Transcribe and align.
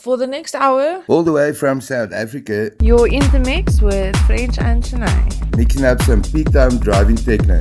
For 0.00 0.16
the 0.16 0.26
next 0.26 0.54
hour, 0.54 1.04
All 1.08 1.22
the 1.22 1.32
way 1.32 1.52
from 1.52 1.82
South 1.82 2.10
Africa, 2.14 2.70
you're 2.80 3.06
in 3.06 3.20
the 3.32 3.38
mix 3.40 3.82
with 3.82 4.16
Frensch 4.26 4.58
and 4.58 4.82
Shanay. 4.82 5.56
mixing 5.58 5.84
up 5.84 6.00
some 6.02 6.22
peak 6.22 6.50
time 6.50 6.78
driving 6.78 7.16
techno. 7.16 7.60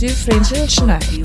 Listening 0.00 0.42
to 0.44 0.54
Frensch 0.54 1.19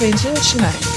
listening 0.00 0.12
to 0.12 0.40
Essential 0.40 0.60
Schmack. 0.60 0.87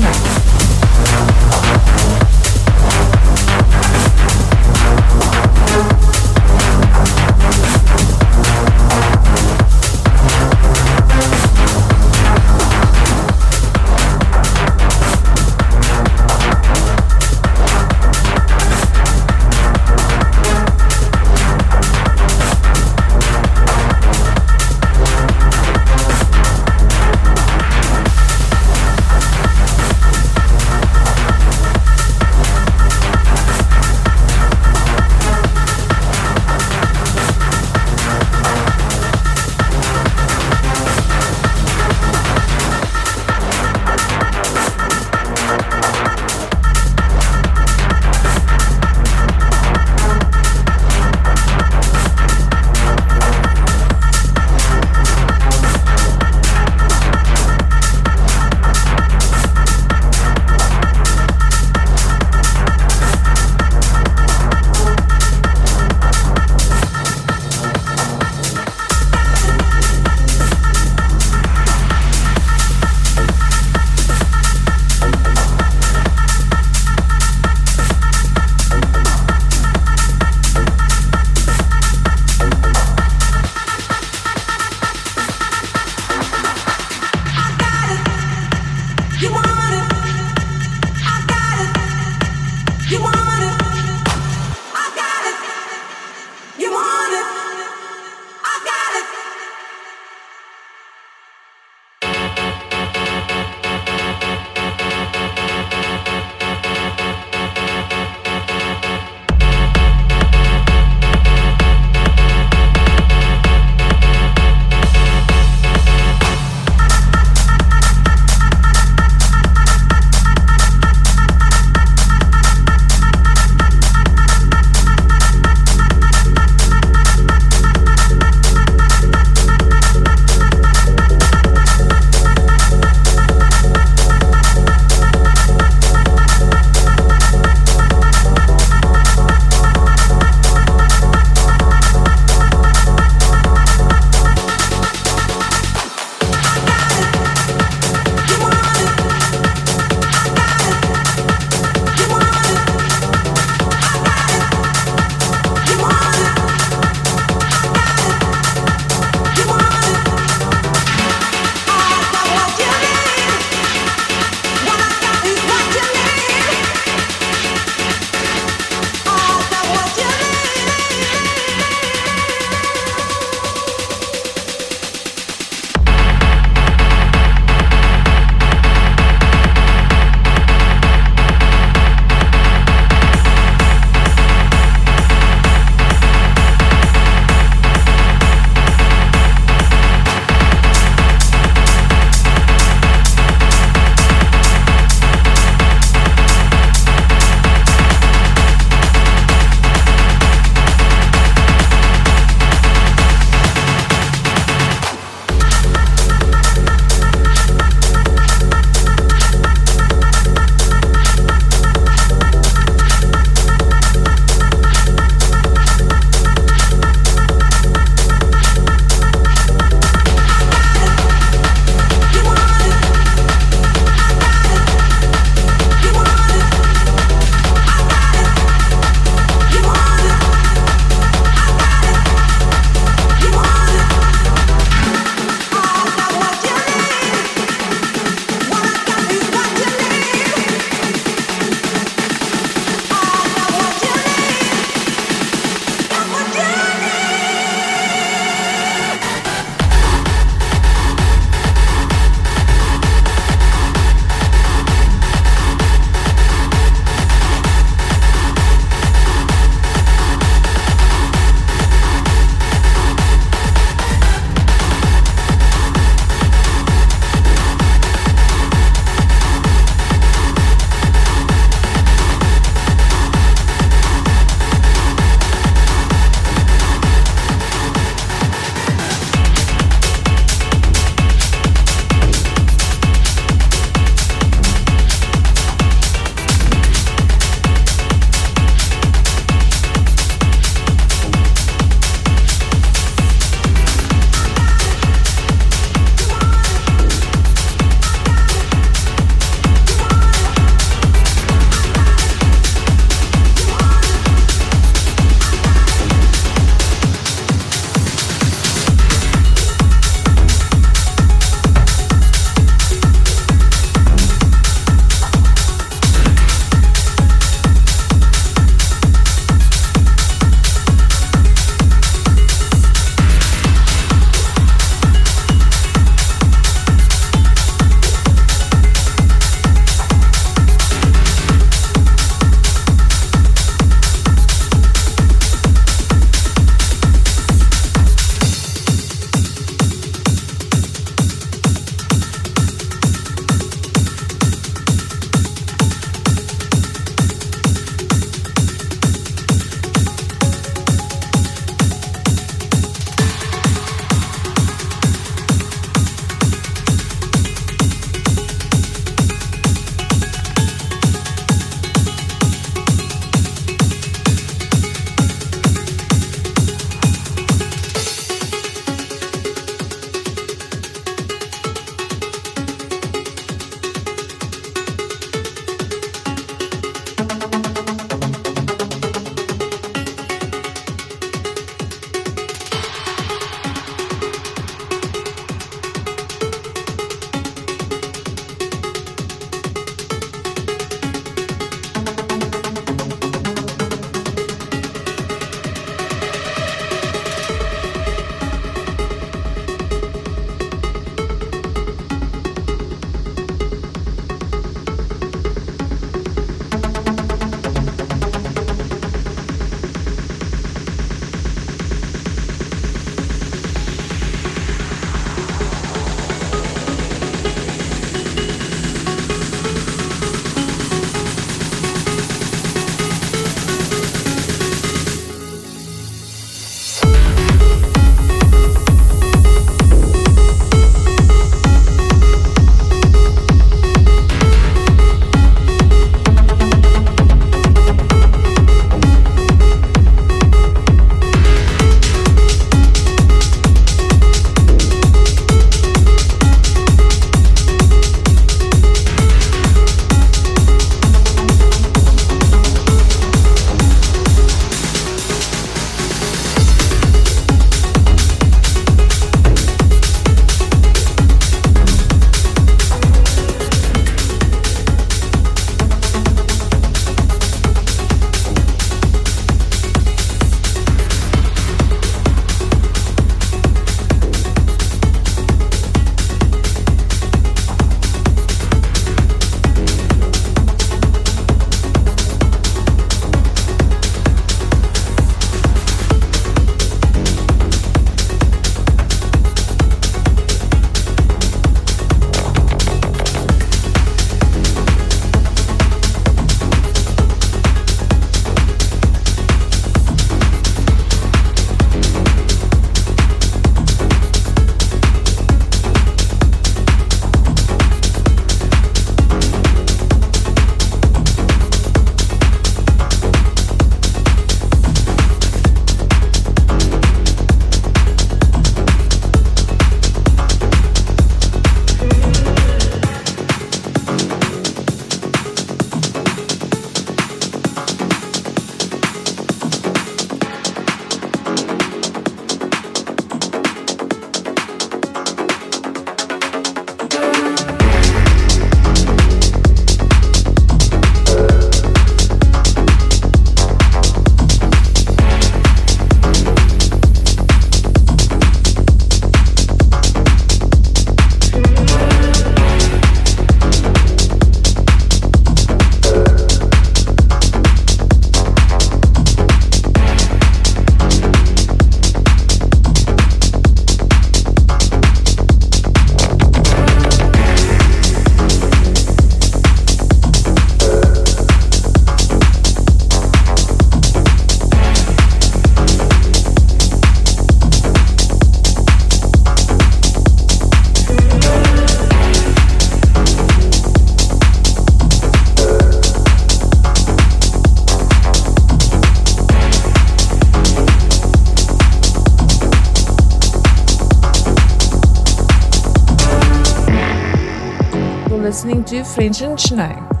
Listening 598.31 598.63
to 598.63 598.75
Frensch 598.83 599.21
and 599.27 599.37
Shanay. 599.37 600.00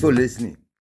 For 0.00 0.12
listening. 0.12 0.59